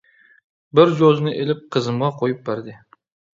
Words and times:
بىر 0.79 0.93
جوزىنى 1.01 1.33
ئىلىپ 1.41 1.61
قىزىمغا 1.77 2.11
قويۇپ 2.23 2.43
بەردى. 2.49 2.75